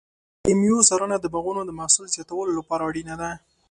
د 0.45 0.47
مېوو 0.59 0.87
څارنه 0.89 1.17
د 1.19 1.25
باغونو 1.33 1.61
د 1.65 1.71
محصول 1.79 2.07
زیاتولو 2.15 2.51
لپاره 2.59 2.85
اړینه 2.89 3.15
ده. 3.21 3.31